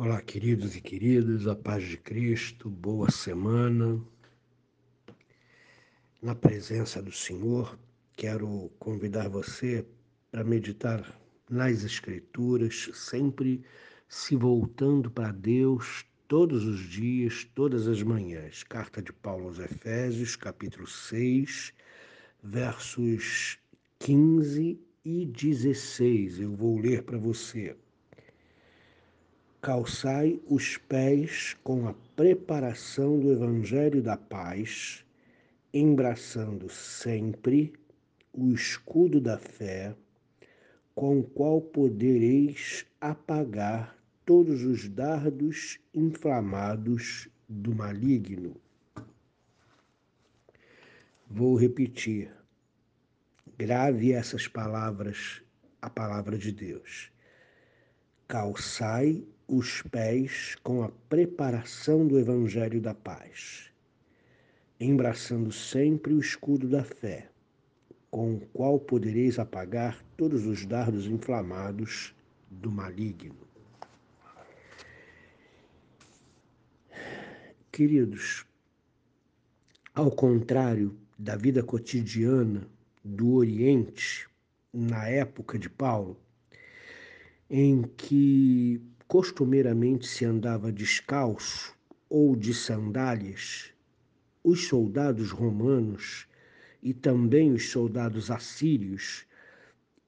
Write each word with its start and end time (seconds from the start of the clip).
Olá, 0.00 0.22
queridos 0.22 0.76
e 0.76 0.80
queridas, 0.80 1.48
a 1.48 1.56
paz 1.56 1.82
de 1.82 1.96
Cristo, 1.96 2.70
boa 2.70 3.10
semana. 3.10 4.00
Na 6.22 6.36
presença 6.36 7.02
do 7.02 7.10
Senhor, 7.10 7.76
quero 8.12 8.70
convidar 8.78 9.28
você 9.28 9.84
para 10.30 10.44
meditar 10.44 11.20
nas 11.50 11.82
Escrituras, 11.82 12.88
sempre 12.94 13.60
se 14.08 14.36
voltando 14.36 15.10
para 15.10 15.32
Deus 15.32 16.06
todos 16.28 16.64
os 16.64 16.78
dias, 16.78 17.42
todas 17.52 17.88
as 17.88 18.00
manhãs. 18.00 18.62
Carta 18.62 19.02
de 19.02 19.12
Paulo 19.12 19.46
aos 19.46 19.58
Efésios, 19.58 20.36
capítulo 20.36 20.86
6, 20.86 21.74
versos 22.40 23.58
15 23.98 24.80
e 25.04 25.26
16. 25.26 26.38
Eu 26.38 26.54
vou 26.54 26.78
ler 26.78 27.02
para 27.02 27.18
você 27.18 27.76
calçai 29.60 30.40
os 30.46 30.76
pés 30.76 31.56
com 31.64 31.88
a 31.88 31.94
preparação 32.14 33.18
do 33.18 33.32
Evangelho 33.32 34.00
da 34.00 34.16
Paz, 34.16 35.04
embraçando 35.74 36.68
sempre 36.70 37.72
o 38.32 38.52
escudo 38.52 39.20
da 39.20 39.36
fé, 39.36 39.94
com 40.94 41.20
o 41.20 41.24
qual 41.24 41.60
podereis 41.60 42.86
apagar 43.00 43.96
todos 44.24 44.62
os 44.62 44.88
dardos 44.88 45.78
inflamados 45.92 47.28
do 47.48 47.74
maligno. 47.74 48.56
Vou 51.26 51.56
repetir. 51.56 52.32
Grave 53.56 54.12
essas 54.12 54.46
palavras, 54.46 55.42
a 55.82 55.90
palavra 55.90 56.38
de 56.38 56.52
Deus. 56.52 57.10
Calçai 58.28 59.26
os 59.48 59.80
pés 59.80 60.56
com 60.62 60.82
a 60.82 60.90
preparação 61.08 62.06
do 62.06 62.18
Evangelho 62.18 62.82
da 62.82 62.92
Paz, 62.92 63.70
embraçando 64.78 65.50
sempre 65.50 66.12
o 66.12 66.20
escudo 66.20 66.68
da 66.68 66.84
fé, 66.84 67.30
com 68.10 68.34
o 68.34 68.40
qual 68.52 68.78
podereis 68.78 69.38
apagar 69.38 70.04
todos 70.18 70.44
os 70.44 70.66
dardos 70.66 71.06
inflamados 71.06 72.14
do 72.50 72.70
maligno. 72.70 73.48
Queridos, 77.72 78.44
ao 79.94 80.10
contrário 80.10 80.94
da 81.18 81.36
vida 81.36 81.62
cotidiana 81.62 82.68
do 83.02 83.32
Oriente, 83.32 84.28
na 84.72 85.08
época 85.08 85.58
de 85.58 85.70
Paulo, 85.70 86.20
em 87.48 87.82
que 87.82 88.82
costumeiramente 89.08 90.06
se 90.06 90.26
andava 90.26 90.70
descalço 90.70 91.74
ou 92.10 92.36
de 92.36 92.52
sandálias, 92.52 93.72
os 94.44 94.68
soldados 94.68 95.30
romanos 95.30 96.28
e 96.82 96.92
também 96.92 97.54
os 97.54 97.70
soldados 97.70 98.30
assírios 98.30 99.26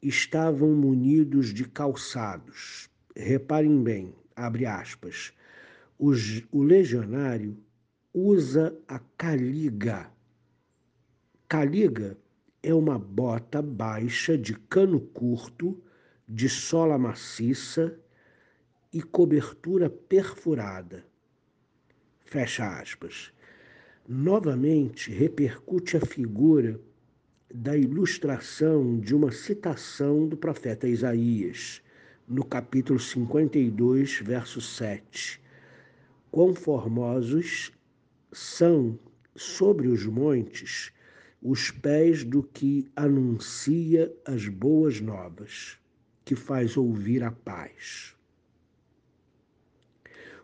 estavam 0.02 0.74
munidos 0.74 1.52
de 1.52 1.64
calçados. 1.64 2.90
Reparem 3.16 3.82
bem, 3.82 4.14
abre 4.36 4.66
aspas, 4.66 5.32
o 5.98 6.62
legionário 6.62 7.56
usa 8.12 8.78
a 8.86 8.98
caliga. 9.16 10.10
Caliga 11.48 12.18
é 12.62 12.74
uma 12.74 12.98
bota 12.98 13.62
baixa 13.62 14.36
de 14.36 14.54
cano 14.54 15.00
curto, 15.00 15.82
de 16.28 16.50
sola 16.50 16.98
maciça 16.98 17.98
e 18.92 19.00
cobertura 19.02 19.88
perfurada. 19.88 21.04
Fecha 22.24 22.80
aspas. 22.80 23.32
Novamente 24.08 25.10
repercute 25.10 25.96
a 25.96 26.00
figura 26.00 26.80
da 27.52 27.76
ilustração 27.76 28.98
de 28.98 29.14
uma 29.14 29.32
citação 29.32 30.28
do 30.28 30.36
profeta 30.36 30.88
Isaías, 30.88 31.82
no 32.26 32.44
capítulo 32.44 32.98
52, 32.98 34.20
verso 34.20 34.60
7. 34.60 35.40
Quão 36.30 36.54
formosos 36.54 37.72
são 38.32 38.98
sobre 39.34 39.88
os 39.88 40.06
montes 40.06 40.92
os 41.42 41.70
pés 41.70 42.22
do 42.22 42.42
que 42.42 42.90
anuncia 42.94 44.14
as 44.26 44.46
boas 44.46 45.00
novas, 45.00 45.78
que 46.24 46.36
faz 46.36 46.76
ouvir 46.76 47.22
a 47.22 47.30
paz. 47.30 48.14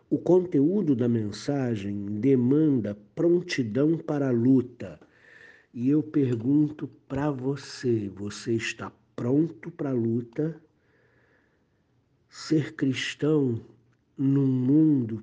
O 0.09 0.17
conteúdo 0.17 0.95
da 0.95 1.09
mensagem 1.09 2.05
demanda 2.05 2.97
prontidão 3.13 3.97
para 3.97 4.29
a 4.29 4.31
luta. 4.31 4.97
E 5.73 5.89
eu 5.89 6.01
pergunto 6.01 6.87
para 7.09 7.29
você: 7.29 8.07
você 8.15 8.53
está 8.53 8.89
pronto 9.17 9.69
para 9.69 9.89
a 9.89 9.93
luta? 9.93 10.61
Ser 12.29 12.73
cristão 12.73 13.59
num 14.17 14.47
mundo 14.47 15.21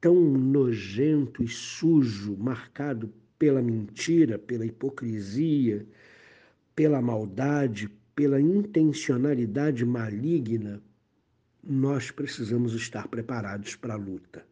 tão 0.00 0.14
nojento 0.14 1.42
e 1.42 1.48
sujo, 1.48 2.34
marcado 2.38 3.12
pela 3.38 3.60
mentira, 3.60 4.38
pela 4.38 4.64
hipocrisia, 4.64 5.86
pela 6.74 7.02
maldade, 7.02 7.90
pela 8.14 8.40
intencionalidade 8.40 9.84
maligna, 9.84 10.82
nós 11.68 12.12
precisamos 12.12 12.74
estar 12.74 13.08
preparados 13.08 13.74
para 13.74 13.94
a 13.94 13.96
luta. 13.96 14.46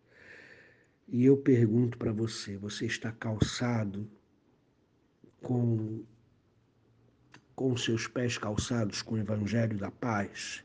E 1.06 1.24
eu 1.24 1.36
pergunto 1.36 1.96
para 1.96 2.12
você: 2.12 2.56
você 2.56 2.86
está 2.86 3.12
calçado 3.12 4.10
com, 5.40 6.02
com 7.54 7.76
seus 7.76 8.08
pés 8.08 8.36
calçados 8.36 9.00
com 9.00 9.14
o 9.14 9.18
Evangelho 9.18 9.78
da 9.78 9.92
Paz? 9.92 10.64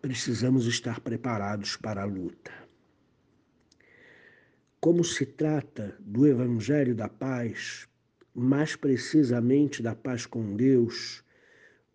Precisamos 0.00 0.66
estar 0.66 1.00
preparados 1.00 1.76
para 1.76 2.02
a 2.02 2.06
luta. 2.06 2.52
Como 4.80 5.02
se 5.02 5.26
trata 5.26 5.96
do 5.98 6.26
Evangelho 6.26 6.94
da 6.94 7.08
Paz, 7.08 7.88
mais 8.34 8.76
precisamente 8.76 9.82
da 9.82 9.94
paz 9.94 10.26
com 10.26 10.54
Deus, 10.54 11.24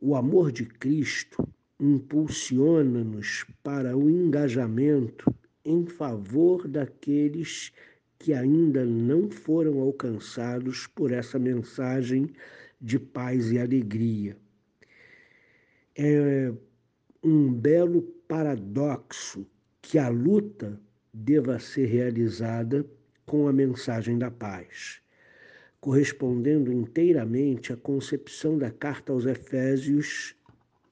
o 0.01 0.15
amor 0.15 0.51
de 0.51 0.65
Cristo 0.65 1.47
impulsiona-nos 1.79 3.45
para 3.63 3.95
o 3.97 4.09
engajamento 4.09 5.33
em 5.63 5.85
favor 5.85 6.67
daqueles 6.67 7.71
que 8.17 8.33
ainda 8.33 8.85
não 8.85 9.29
foram 9.29 9.79
alcançados 9.79 10.87
por 10.87 11.11
essa 11.11 11.39
mensagem 11.39 12.29
de 12.81 12.99
paz 12.99 13.51
e 13.51 13.59
alegria. 13.59 14.35
É 15.95 16.51
um 17.23 17.51
belo 17.51 18.01
paradoxo 18.27 19.45
que 19.81 19.97
a 19.97 20.09
luta 20.09 20.79
deva 21.13 21.59
ser 21.59 21.85
realizada 21.85 22.85
com 23.25 23.47
a 23.47 23.53
mensagem 23.53 24.17
da 24.17 24.29
paz, 24.29 25.01
correspondendo 25.79 26.71
inteiramente 26.71 27.71
à 27.71 27.77
concepção 27.77 28.57
da 28.57 28.71
carta 28.71 29.11
aos 29.13 29.25
Efésios 29.25 30.35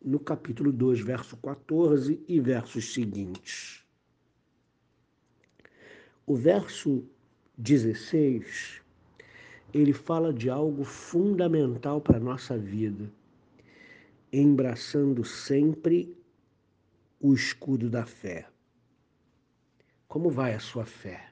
no 0.03 0.19
capítulo 0.19 0.71
2, 0.71 1.01
verso 1.01 1.37
14 1.37 2.23
e 2.27 2.39
versos 2.39 2.93
seguintes. 2.93 3.83
O 6.25 6.35
verso 6.35 7.07
16, 7.57 8.81
ele 9.73 9.93
fala 9.93 10.33
de 10.33 10.49
algo 10.49 10.83
fundamental 10.83 12.01
para 12.01 12.17
a 12.17 12.21
nossa 12.21 12.57
vida, 12.57 13.11
embraçando 14.31 15.23
sempre 15.23 16.15
o 17.19 17.33
escudo 17.33 17.89
da 17.89 18.05
fé. 18.05 18.47
Como 20.07 20.29
vai 20.29 20.53
a 20.53 20.59
sua 20.59 20.85
fé? 20.85 21.31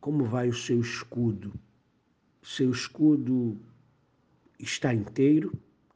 Como 0.00 0.24
vai 0.24 0.48
o 0.48 0.54
seu 0.54 0.80
escudo? 0.80 1.52
Seu 2.42 2.70
escudo 2.70 3.60
está 4.58 4.92
inteiro, 4.92 5.52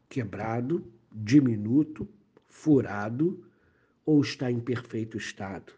quebrado, 0.08 0.84
diminuto, 1.14 2.08
furado 2.48 3.46
ou 4.04 4.20
está 4.20 4.50
em 4.50 4.58
perfeito 4.58 5.16
estado. 5.16 5.72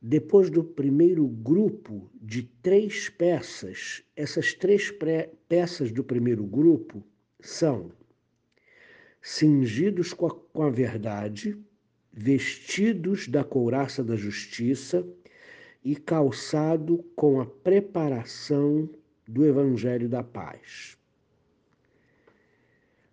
Depois 0.00 0.50
do 0.50 0.62
primeiro 0.62 1.26
grupo 1.26 2.10
de 2.20 2.42
três 2.42 3.08
peças, 3.08 4.02
essas 4.14 4.52
três 4.52 4.92
peças 5.48 5.90
do 5.90 6.04
primeiro 6.04 6.44
grupo 6.44 7.02
são 7.40 7.92
cingidos 9.20 10.12
com 10.12 10.26
a, 10.26 10.34
com 10.34 10.62
a 10.64 10.70
verdade, 10.70 11.56
vestidos 12.12 13.28
da 13.28 13.44
couraça 13.44 14.02
da 14.04 14.16
justiça 14.16 15.06
e 15.84 15.96
calçado 15.96 17.02
com 17.16 17.40
a 17.40 17.46
preparação 17.46 18.90
do 19.26 19.46
evangelho 19.46 20.08
da 20.08 20.22
paz 20.22 20.98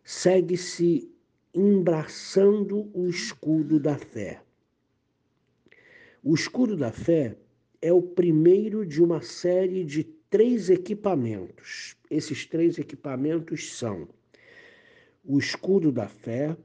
segue-se 0.10 1.08
embraçando 1.54 2.90
o 2.96 3.08
escudo 3.08 3.80
da 3.80 3.96
fé. 3.96 4.42
O 6.24 6.34
escudo 6.34 6.76
da 6.76 6.92
fé 6.92 7.38
é 7.80 7.94
o 7.94 8.02
primeiro 8.02 8.84
de 8.84 9.04
uma 9.04 9.22
série 9.22 9.86
de 9.86 10.04
três 10.04 10.68
equipamentos. 10.72 11.96
Esses 12.10 12.44
três 12.44 12.80
equipamentos 12.80 13.78
são 13.78 14.10
o 15.24 15.38
escudo 15.38 15.92
da 15.92 16.08
fé, 16.08 16.58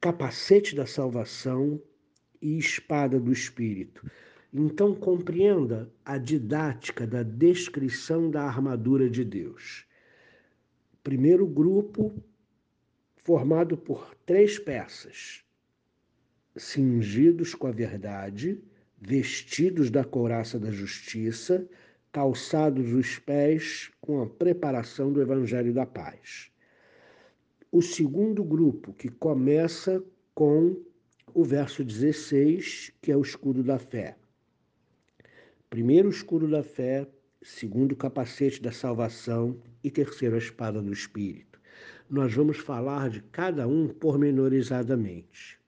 capacete 0.00 0.76
da 0.76 0.86
salvação 0.86 1.82
e 2.40 2.56
espada 2.56 3.18
do 3.18 3.32
Espírito. 3.32 4.08
Então, 4.54 4.94
compreenda 4.94 5.92
a 6.04 6.16
didática 6.16 7.04
da 7.04 7.24
descrição 7.24 8.30
da 8.30 8.44
armadura 8.44 9.10
de 9.10 9.24
Deus. 9.24 9.87
Primeiro 11.08 11.46
grupo, 11.46 12.12
formado 13.24 13.78
por 13.78 14.14
três 14.26 14.58
peças: 14.58 15.42
cingidos 16.54 17.54
com 17.54 17.66
a 17.66 17.70
verdade, 17.70 18.62
vestidos 19.00 19.90
da 19.90 20.04
couraça 20.04 20.60
da 20.60 20.70
justiça, 20.70 21.66
calçados 22.12 22.92
os 22.92 23.18
pés 23.18 23.90
com 24.02 24.20
a 24.20 24.26
preparação 24.26 25.10
do 25.10 25.22
evangelho 25.22 25.72
da 25.72 25.86
paz. 25.86 26.50
O 27.72 27.80
segundo 27.80 28.44
grupo, 28.44 28.92
que 28.92 29.08
começa 29.08 30.04
com 30.34 30.76
o 31.32 31.42
verso 31.42 31.82
16, 31.82 32.92
que 33.00 33.10
é 33.10 33.16
o 33.16 33.22
escudo 33.22 33.62
da 33.62 33.78
fé. 33.78 34.14
Primeiro, 35.70 36.10
escudo 36.10 36.46
da 36.46 36.62
fé, 36.62 37.08
segundo, 37.42 37.92
o 37.92 37.96
capacete 37.96 38.60
da 38.60 38.72
salvação 38.72 39.56
e 39.82 39.90
terceiro, 39.90 40.34
a 40.34 40.38
espada 40.38 40.82
do 40.82 40.92
Espírito. 40.92 41.60
Nós 42.10 42.34
vamos 42.34 42.58
falar 42.58 43.10
de 43.10 43.20
cada 43.22 43.66
um 43.66 43.88
pormenorizadamente. 43.88 45.58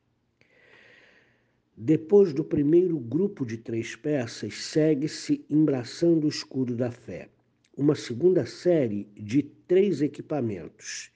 Depois 1.76 2.32
do 2.32 2.44
primeiro 2.44 2.98
grupo 2.98 3.46
de 3.46 3.56
três 3.56 3.96
peças, 3.96 4.54
segue-se 4.54 5.44
embraçando 5.48 6.26
o 6.26 6.30
escudo 6.30 6.76
da 6.76 6.90
fé. 6.90 7.28
Uma 7.76 7.94
segunda 7.94 8.44
série 8.44 9.08
de 9.16 9.42
três 9.42 10.02
equipamentos. 10.02 11.10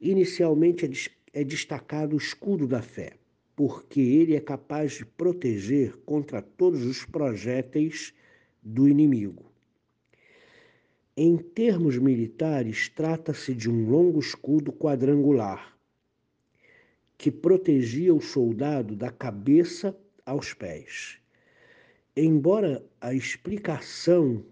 Inicialmente 0.00 0.86
é, 0.86 1.40
é 1.40 1.44
destacado 1.44 2.14
o 2.14 2.18
escudo 2.18 2.66
da 2.66 2.82
fé, 2.82 3.12
porque 3.54 4.00
ele 4.00 4.34
é 4.34 4.40
capaz 4.40 4.94
de 4.94 5.04
proteger 5.04 5.96
contra 5.98 6.42
todos 6.42 6.84
os 6.84 7.04
projéteis 7.04 8.14
do 8.62 8.88
inimigo. 8.88 9.48
Em 11.20 11.36
termos 11.36 11.98
militares, 11.98 12.88
trata-se 12.88 13.52
de 13.52 13.68
um 13.68 13.90
longo 13.90 14.20
escudo 14.20 14.72
quadrangular 14.72 15.76
que 17.18 17.28
protegia 17.28 18.14
o 18.14 18.20
soldado 18.20 18.94
da 18.94 19.10
cabeça 19.10 19.98
aos 20.24 20.54
pés. 20.54 21.18
Embora 22.16 22.86
a 23.00 23.12
explicação 23.12 24.44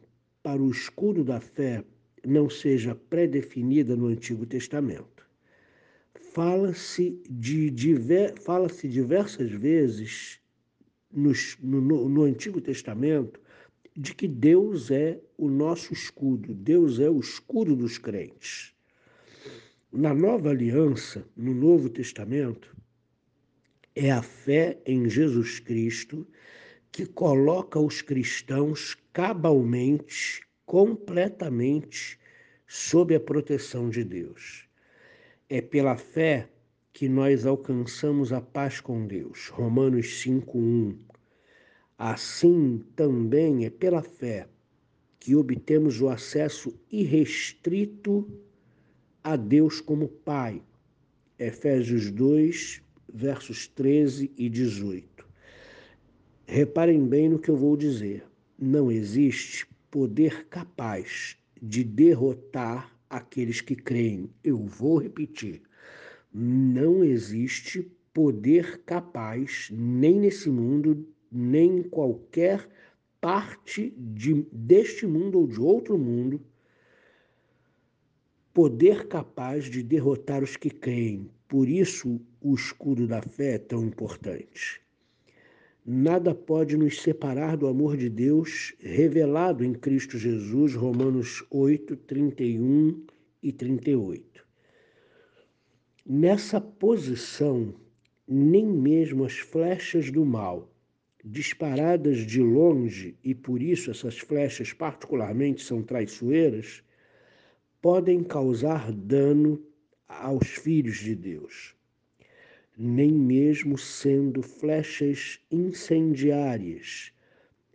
para 0.43 0.61
o 0.61 0.69
escudo 0.69 1.23
da 1.23 1.39
fé 1.39 1.85
não 2.27 2.51
seja 2.51 2.97
pré-definida 2.97 3.95
no 3.95 4.09
Antigo 4.09 4.45
Testamento, 4.45 5.25
fala-se 6.33 7.23
de 7.31 7.71
diver, 7.71 8.41
fala 8.41 8.67
diversas 8.67 9.53
vezes 9.53 10.41
no, 11.13 11.31
no 12.09 12.23
Antigo 12.25 12.61
Testamento 12.61 13.41
de 13.97 14.15
que 14.15 14.29
Deus 14.29 14.91
é 14.91 15.19
o 15.39 15.49
nosso 15.49 15.93
escudo, 15.93 16.55
Deus 16.55 17.01
é 17.01 17.09
o 17.09 17.19
escudo 17.19 17.75
dos 17.75 17.97
crentes. 17.97 18.75
Na 19.91 20.13
nova 20.13 20.51
aliança, 20.51 21.27
no 21.35 21.55
Novo 21.55 21.89
Testamento, 21.89 22.77
é 23.95 24.11
a 24.11 24.21
fé 24.21 24.79
em 24.85 25.09
Jesus 25.09 25.59
Cristo 25.59 26.27
que 26.93 27.07
coloca 27.07 27.81
os 27.81 28.03
cristãos 28.03 28.95
cabalmente, 29.13 30.43
completamente 30.67 32.19
sob 32.67 33.15
a 33.15 33.21
proteção 33.21 33.89
de 33.89 34.05
Deus. 34.05 34.67
É 35.49 35.63
pela 35.63 35.97
fé 35.97 36.51
que 36.93 37.09
nós 37.09 37.47
alcançamos 37.47 38.33
a 38.33 38.41
paz 38.41 38.81
com 38.81 39.07
Deus. 39.07 39.49
Romanos 39.49 40.23
5:1. 40.23 40.99
Assim 41.99 42.85
também 42.95 43.65
é 43.65 43.71
pela 43.71 44.03
fé 44.03 44.47
que 45.19 45.35
obtemos 45.35 46.01
o 46.01 46.09
acesso 46.09 46.79
irrestrito 46.93 48.31
a 49.25 49.35
Deus 49.35 49.81
como 49.81 50.07
Pai. 50.07 50.63
Efésios 51.39 52.11
2, 52.11 52.83
versos 53.13 53.67
13 53.67 54.31
e 54.37 54.49
18. 54.49 55.27
Reparem 56.47 57.07
bem 57.07 57.31
no 57.31 57.39
que 57.39 57.49
eu 57.49 57.57
vou 57.57 57.77
dizer. 57.77 58.25
Não 58.59 58.93
existe 58.93 59.67
poder 59.91 60.47
capaz 60.49 61.39
de 61.61 61.83
derrotar 61.83 62.95
aqueles 63.09 63.63
que 63.63 63.75
creem. 63.75 64.29
Eu 64.45 64.59
vou 64.59 64.99
repetir. 64.99 65.63
Não 66.33 67.03
existe 67.03 67.91
poder 68.13 68.83
capaz, 68.85 69.71
nem 69.73 70.21
nesse 70.21 70.51
mundo, 70.51 71.07
nem 71.37 71.79
em 71.79 71.83
qualquer 71.83 72.69
parte 73.21 73.93
de, 73.97 74.47
deste 74.51 75.07
mundo 75.07 75.41
ou 75.41 75.47
de 75.47 75.61
outro 75.61 75.99
mundo, 75.99 76.41
poder 78.55 79.07
capaz 79.07 79.67
de 79.67 79.83
derrotar 79.83 80.43
os 80.43 80.57
que 80.57 80.71
creem. 80.71 81.31
Por 81.47 81.69
isso, 81.69 82.21
o 82.41 82.55
escudo 82.55 83.07
da 83.07 83.21
fé 83.21 83.55
é 83.55 83.59
tão 83.59 83.85
importante. 83.85 84.81
Nada 85.85 86.35
pode 86.35 86.77
nos 86.77 87.01
separar 87.01 87.57
do 87.57 87.69
amor 87.69 87.97
de 87.97 88.09
Deus 88.09 88.75
revelado 88.81 89.63
em 89.63 89.73
Cristo 89.73 90.19
Jesus, 90.19 90.75
Romanos 90.75 91.45
8, 91.51 91.97
31 91.97 93.05
e 93.43 93.53
38. 93.53 94.45
Nessa 96.05 96.61
posição, 96.61 97.75
nem 98.27 98.67
mesmo 98.67 99.25
as 99.25 99.39
flechas 99.39 100.11
do 100.11 100.25
mal, 100.25 100.69
disparadas 101.29 102.19
de 102.19 102.41
longe, 102.41 103.17
e 103.25 103.35
por 103.35 103.61
isso 103.61 103.91
essas 103.91 104.17
flechas 104.17 104.73
particularmente 104.73 105.61
são 105.61 105.83
traiçoeiras, 105.83 106.85
podem 107.83 108.23
causar 108.23 108.93
dano 108.93 109.61
aos 110.07 110.47
filhos 110.47 110.99
de 110.99 111.17
Deus, 111.17 111.75
nem 112.79 113.11
mesmo 113.11 113.77
sendo 113.77 114.41
flechas 114.41 115.41
incendiárias, 115.51 117.13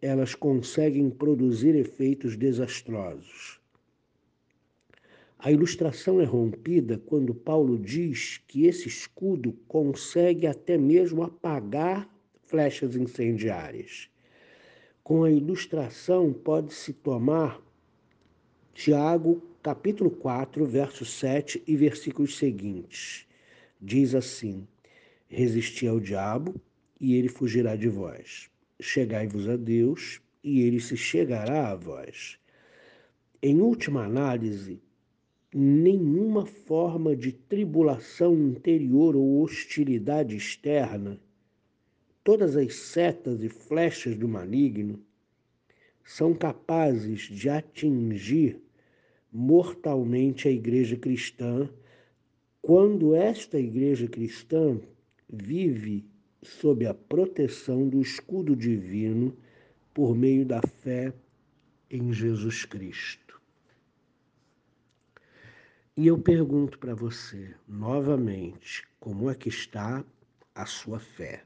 elas 0.01 0.34
conseguem 0.34 1.10
produzir 1.10 1.75
efeitos 1.75 2.38
desastrosos. 2.38 3.60
A 5.38 5.51
ilustração 5.51 6.22
é 6.22 6.24
rompida 6.24 6.98
quando 6.98 7.36
Paulo 7.36 7.77
diz 7.77 8.41
que 8.48 8.65
esse 8.65 8.88
escudo 8.88 9.51
consegue 9.67 10.48
até 10.48 10.77
mesmo 10.77 11.24
apagar 11.24 12.10
flechas 12.51 12.98
incendiárias. 12.98 14.10
Com 15.01 15.24
a 15.24 15.31
ilustração, 15.31 16.34
pode-se 16.34 16.91
tomar 16.91 17.62
Tiago 18.74 19.41
capítulo 19.63 20.12
4, 20.12 20.65
verso 20.65 21.05
7 21.05 21.63
e 21.65 21.75
versículos 21.77 22.38
seguintes. 22.38 23.25
Diz 23.81 24.13
assim: 24.13 24.67
Resisti 25.29 25.88
ao 25.88 26.00
diabo, 26.00 26.53
e 27.00 27.15
ele 27.15 27.29
fugirá 27.29 27.77
de 27.77 27.88
vós. 27.88 28.50
Chegai-vos 28.81 29.48
a 29.48 29.55
Deus, 29.55 30.20
e 30.43 30.62
ele 30.62 30.81
se 30.81 30.98
chegará 30.98 31.72
a 31.72 31.75
vós. 31.75 32.38
Em 33.41 33.62
última 33.62 34.03
análise, 34.03 34.81
nenhuma 35.53 36.46
forma 36.46 37.15
de 37.15 37.31
tribulação 37.31 38.34
interior 38.36 39.15
ou 39.15 39.41
hostilidade 39.41 40.36
externa, 40.36 41.20
todas 42.23 42.55
as 42.55 42.75
setas 42.75 43.41
e 43.43 43.49
flechas 43.49 44.15
do 44.15 44.27
maligno, 44.27 44.99
são 46.03 46.33
capazes 46.33 47.21
de 47.21 47.49
atingir 47.49 48.61
mortalmente 49.31 50.47
a 50.47 50.51
igreja 50.51 50.97
cristã, 50.97 51.69
quando 52.61 53.15
esta 53.15 53.57
igreja 53.57 54.07
cristã 54.07 54.79
vive 55.29 56.05
sob 56.43 56.85
a 56.85 56.93
proteção 56.93 57.87
do 57.87 58.01
escudo 58.01 58.55
divino 58.55 59.35
por 59.93 60.15
meio 60.15 60.45
da 60.45 60.61
fé 60.61 61.13
em 61.89 62.11
Jesus 62.11 62.65
Cristo. 62.65 63.39
E 65.95 66.07
eu 66.07 66.17
pergunto 66.17 66.79
para 66.79 66.95
você 66.95 67.53
novamente, 67.67 68.87
como 68.99 69.29
é 69.29 69.35
que 69.35 69.49
está 69.49 70.03
a 70.55 70.65
sua 70.65 70.99
fé? 70.99 71.45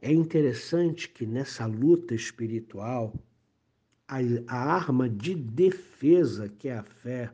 É 0.00 0.12
interessante 0.12 1.08
que 1.08 1.26
nessa 1.26 1.66
luta 1.66 2.14
espiritual 2.14 3.14
a, 4.08 4.18
a 4.46 4.74
arma 4.74 5.08
de 5.08 5.34
defesa, 5.34 6.48
que 6.48 6.68
é 6.68 6.78
a 6.78 6.82
fé, 6.82 7.32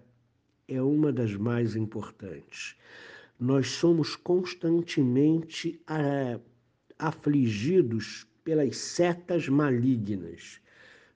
é 0.68 0.80
uma 0.80 1.12
das 1.12 1.34
mais 1.34 1.76
importantes. 1.76 2.76
nós 3.38 3.68
somos 3.68 4.14
constantemente 4.14 5.80
é, 5.90 6.38
afligidos 6.98 8.26
pelas 8.44 8.76
setas 8.76 9.48
malignas. 9.48 10.60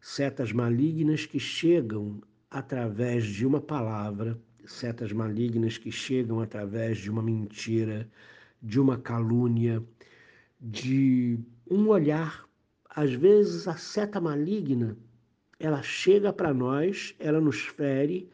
Setas 0.00 0.52
malignas 0.52 1.24
que 1.24 1.38
chegam 1.38 2.20
através 2.50 3.24
de 3.24 3.46
uma 3.46 3.60
palavra, 3.60 4.36
setas 4.64 5.12
malignas 5.12 5.78
que 5.78 5.92
chegam 5.92 6.40
através 6.40 6.98
de 6.98 7.10
uma 7.10 7.22
mentira, 7.22 8.08
de 8.60 8.80
uma 8.80 8.98
calúnia, 8.98 9.82
de 10.68 11.38
um 11.70 11.88
olhar. 11.88 12.44
Às 12.90 13.12
vezes 13.12 13.68
a 13.68 13.76
seta 13.76 14.20
maligna, 14.20 14.96
ela 15.60 15.82
chega 15.82 16.32
para 16.32 16.52
nós, 16.52 17.14
ela 17.20 17.40
nos 17.40 17.60
fere 17.60 18.28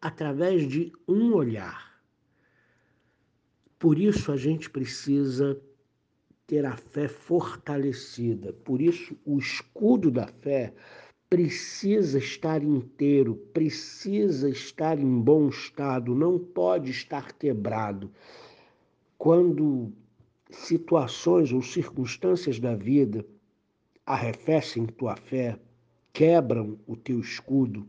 através 0.00 0.68
de 0.68 0.92
um 1.06 1.32
olhar. 1.34 1.98
Por 3.78 3.98
isso 3.98 4.30
a 4.30 4.36
gente 4.36 4.68
precisa 4.68 5.58
ter 6.46 6.66
a 6.66 6.76
fé 6.76 7.08
fortalecida. 7.08 8.52
Por 8.52 8.82
isso 8.82 9.16
o 9.24 9.38
escudo 9.38 10.10
da 10.10 10.26
fé 10.26 10.74
precisa 11.30 12.18
estar 12.18 12.62
inteiro, 12.62 13.36
precisa 13.52 14.50
estar 14.50 14.98
em 14.98 15.20
bom 15.20 15.48
estado, 15.48 16.14
não 16.14 16.38
pode 16.38 16.90
estar 16.90 17.32
quebrado. 17.32 18.10
Quando 19.16 19.92
situações 20.50 21.52
ou 21.52 21.62
circunstâncias 21.62 22.58
da 22.58 22.74
vida 22.74 23.24
arrefecem 24.04 24.86
tua 24.86 25.16
fé, 25.16 25.58
quebram 26.12 26.78
o 26.86 26.96
teu 26.96 27.20
escudo, 27.20 27.86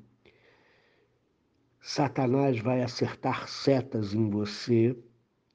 Satanás 1.81 2.59
vai 2.59 2.83
acertar 2.83 3.47
setas 3.47 4.13
em 4.13 4.29
você 4.29 4.95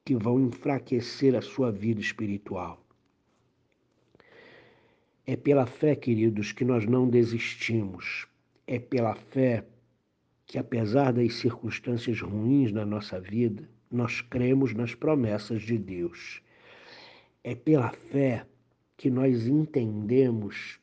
que 0.03 0.15
vão 0.15 0.39
enfraquecer 0.41 1.35
a 1.35 1.41
sua 1.41 1.71
vida 1.71 2.01
espiritual. 2.01 2.83
É 5.25 5.35
pela 5.35 5.65
fé, 5.65 5.95
queridos, 5.95 6.51
que 6.51 6.65
nós 6.65 6.85
não 6.85 7.09
desistimos. 7.09 8.27
É 8.67 8.77
pela 8.79 9.15
fé 9.15 9.65
que, 10.45 10.57
apesar 10.57 11.13
das 11.13 11.35
circunstâncias 11.35 12.21
ruins 12.21 12.71
na 12.71 12.85
nossa 12.85 13.19
vida, 13.19 13.67
nós 13.91 14.21
cremos 14.21 14.73
nas 14.73 14.93
promessas 14.93 15.61
de 15.61 15.77
Deus. 15.77 16.41
É 17.47 17.53
pela 17.53 17.91
fé 17.91 18.43
que 18.97 19.11
nós 19.11 19.45
entendemos 19.45 20.79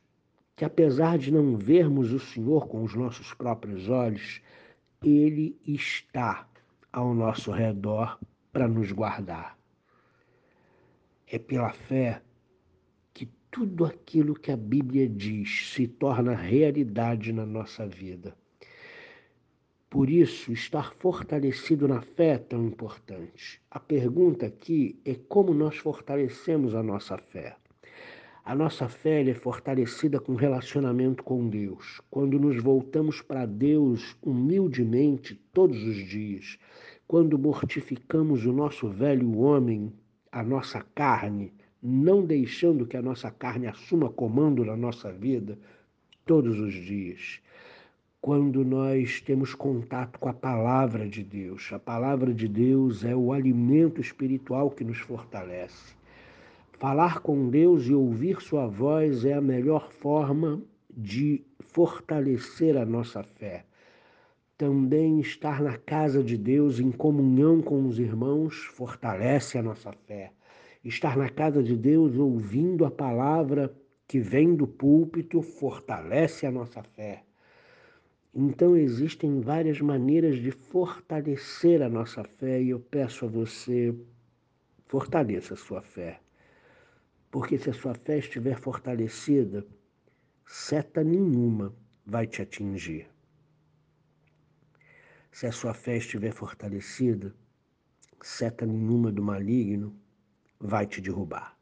que, 0.55 0.63
apesar 0.63 1.17
de 1.17 1.29
não 1.29 1.57
vermos 1.57 2.13
o 2.13 2.19
Senhor 2.21 2.69
com 2.69 2.83
os 2.83 2.95
nossos 2.95 3.33
próprios 3.33 3.89
olhos, 3.89 4.41
Ele 5.03 5.59
está 5.67 6.47
ao 6.93 7.13
nosso 7.13 7.51
redor 7.51 8.17
para 8.49 8.65
nos 8.65 8.93
guardar. 8.93 9.59
É 11.27 11.37
pela 11.37 11.73
fé 11.73 12.21
tudo 13.53 13.85
aquilo 13.85 14.33
que 14.33 14.51
a 14.51 14.57
Bíblia 14.57 15.07
diz 15.07 15.73
se 15.73 15.87
torna 15.87 16.33
realidade 16.33 17.31
na 17.31 17.45
nossa 17.45 17.85
vida. 17.85 18.35
Por 19.93 20.09
isso, 20.09 20.51
estar 20.51 20.91
fortalecido 20.95 21.87
na 21.87 22.01
fé 22.01 22.29
é 22.29 22.37
tão 22.39 22.65
importante. 22.65 23.61
A 23.69 23.79
pergunta 23.79 24.47
aqui 24.47 24.99
é 25.05 25.13
como 25.13 25.53
nós 25.53 25.77
fortalecemos 25.77 26.73
a 26.73 26.81
nossa 26.81 27.15
fé. 27.15 27.57
A 28.43 28.55
nossa 28.55 28.89
fé 28.89 29.21
é 29.21 29.35
fortalecida 29.35 30.19
com 30.19 30.33
relacionamento 30.33 31.23
com 31.23 31.47
Deus. 31.47 32.01
Quando 32.09 32.39
nos 32.39 32.59
voltamos 32.59 33.21
para 33.21 33.45
Deus 33.45 34.17
humildemente 34.23 35.35
todos 35.53 35.83
os 35.83 35.97
dias, 35.97 36.57
quando 37.07 37.37
mortificamos 37.37 38.47
o 38.47 38.51
nosso 38.51 38.89
velho 38.89 39.37
homem, 39.37 39.93
a 40.31 40.41
nossa 40.41 40.81
carne, 40.95 41.53
não 41.79 42.25
deixando 42.25 42.87
que 42.87 42.97
a 42.97 43.01
nossa 43.03 43.29
carne 43.29 43.67
assuma 43.67 44.09
comando 44.09 44.65
na 44.65 44.75
nossa 44.75 45.11
vida 45.11 45.55
todos 46.25 46.59
os 46.59 46.73
dias. 46.73 47.43
Quando 48.25 48.63
nós 48.63 49.19
temos 49.19 49.53
contato 49.53 50.17
com 50.17 50.29
a 50.29 50.33
palavra 50.33 51.09
de 51.09 51.21
Deus, 51.21 51.69
a 51.73 51.77
palavra 51.77 52.33
de 52.33 52.47
Deus 52.47 53.03
é 53.03 53.13
o 53.13 53.33
alimento 53.33 53.99
espiritual 53.99 54.71
que 54.71 54.81
nos 54.85 54.97
fortalece. 54.99 55.93
Falar 56.79 57.19
com 57.19 57.49
Deus 57.49 57.85
e 57.85 57.93
ouvir 57.93 58.41
Sua 58.41 58.65
voz 58.65 59.25
é 59.25 59.33
a 59.33 59.41
melhor 59.41 59.91
forma 59.91 60.61
de 60.89 61.43
fortalecer 61.59 62.77
a 62.77 62.85
nossa 62.85 63.23
fé. 63.23 63.65
Também 64.57 65.19
estar 65.19 65.61
na 65.61 65.77
casa 65.77 66.23
de 66.23 66.37
Deus 66.37 66.79
em 66.79 66.91
comunhão 66.91 67.61
com 67.61 67.85
os 67.85 67.99
irmãos 67.99 68.55
fortalece 68.55 69.57
a 69.57 69.61
nossa 69.61 69.91
fé 69.91 70.31
estar 70.81 71.17
na 71.17 71.27
casa 71.27 71.61
de 71.61 71.75
Deus 71.75 72.17
ouvindo 72.17 72.85
a 72.85 72.91
palavra 72.91 73.69
que 74.07 74.21
vem 74.21 74.55
do 74.55 74.65
púlpito 74.65 75.41
fortalece 75.41 76.45
a 76.45 76.51
nossa 76.51 76.81
fé. 76.83 77.23
Então 78.35 78.75
existem 78.75 79.41
várias 79.41 79.79
maneiras 79.79 80.41
de 80.41 80.49
fortalecer 80.49 81.83
a 81.83 81.89
nossa 81.89 82.23
fé 82.23 82.61
e 82.61 82.69
eu 82.69 82.79
peço 82.79 83.25
a 83.25 83.27
você 83.27 83.95
fortaleça 84.87 85.53
a 85.53 85.57
sua 85.57 85.83
fé. 85.83 86.19
Porque 87.29 87.59
se 87.59 87.69
a 87.69 87.73
sua 87.73 87.93
fé 87.93 88.17
estiver 88.17 88.59
fortalecida, 88.59 89.65
seta 90.47 91.03
nenhuma 91.03 91.75
vai 92.05 92.25
te 92.25 92.41
atingir. 92.41 93.07
Se 95.31 95.45
a 95.45 95.51
sua 95.51 95.73
fé 95.73 95.97
estiver 95.97 96.31
fortalecida, 96.31 97.35
seta 98.21 98.65
nenhuma 98.65 99.11
do 99.11 99.23
maligno 99.23 99.95
vai 100.59 100.87
te 100.87 101.01
derrubar. 101.01 101.57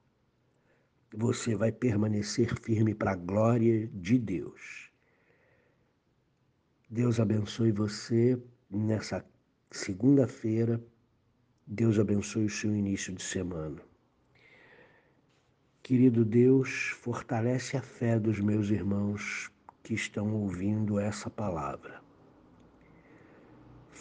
Você 1.14 1.54
vai 1.56 1.72
permanecer 1.72 2.56
firme 2.62 2.94
para 2.94 3.12
a 3.12 3.16
glória 3.16 3.88
de 3.88 4.18
Deus. 4.18 4.91
Deus 6.92 7.20
abençoe 7.20 7.72
você 7.72 8.38
nessa 8.70 9.26
segunda-feira. 9.72 10.80
Deus 11.66 11.98
abençoe 11.98 12.46
o 12.46 12.50
seu 12.50 12.76
início 12.76 13.14
de 13.14 13.24
semana. 13.24 13.82
Querido 15.82 16.24
Deus, 16.24 16.90
fortalece 17.02 17.78
a 17.78 17.82
fé 17.82 18.20
dos 18.20 18.40
meus 18.40 18.70
irmãos 18.70 19.50
que 19.82 19.96
estão 19.96 20.34
ouvindo 20.34 21.00
essa 21.00 21.30
palavra 21.30 22.02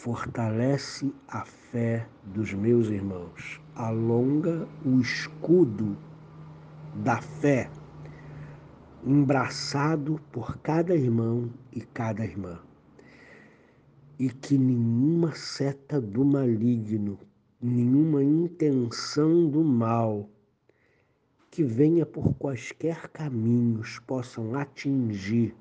fortalece 0.01 1.13
a 1.27 1.45
fé 1.45 2.07
dos 2.23 2.51
meus 2.53 2.87
irmãos, 2.87 3.61
alonga 3.75 4.67
o 4.83 4.99
escudo 4.99 5.95
da 6.95 7.21
fé, 7.21 7.69
embraçado 9.05 10.19
por 10.31 10.57
cada 10.57 10.95
irmão 10.95 11.51
e 11.71 11.81
cada 11.81 12.25
irmã, 12.25 12.57
e 14.21 14.29
que 14.29 14.55
nenhuma 14.55 15.33
seta 15.33 15.99
do 15.99 16.23
maligno, 16.23 17.17
nenhuma 17.59 18.23
intenção 18.23 19.49
do 19.49 19.63
mal 19.63 20.29
que 21.49 21.63
venha 21.63 22.05
por 22.05 22.31
quaisquer 22.35 23.09
caminhos 23.09 23.97
possam 24.05 24.53
atingir 24.53 25.55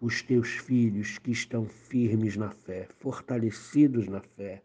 os 0.00 0.22
teus 0.22 0.50
filhos 0.50 1.18
que 1.18 1.32
estão 1.32 1.64
firmes 1.64 2.36
na 2.36 2.50
fé, 2.50 2.86
fortalecidos 3.00 4.06
na 4.06 4.20
fé, 4.20 4.62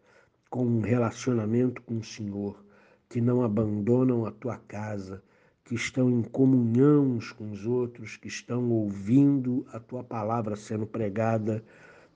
com 0.48 0.64
um 0.64 0.80
relacionamento 0.80 1.82
com 1.82 1.98
o 1.98 2.04
Senhor, 2.04 2.64
que 3.08 3.20
não 3.20 3.42
abandonam 3.42 4.24
a 4.26 4.30
tua 4.30 4.58
casa, 4.58 5.20
que 5.64 5.74
estão 5.74 6.08
em 6.08 6.22
comunhão 6.22 7.16
uns 7.16 7.32
com 7.32 7.50
os 7.50 7.66
outros, 7.66 8.16
que 8.16 8.28
estão 8.28 8.70
ouvindo 8.70 9.66
a 9.72 9.80
tua 9.80 10.04
palavra 10.04 10.54
sendo 10.54 10.86
pregada 10.86 11.64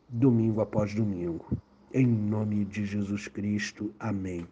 domingo 0.09 0.61
após 0.61 0.95
domingo. 0.95 1.47
Em 1.93 2.07
nome 2.07 2.65
de 2.65 2.85
Jesus 2.85 3.29
Cristo. 3.29 3.95
Amém. 3.99 4.47